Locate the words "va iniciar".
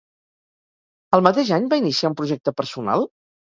1.75-2.13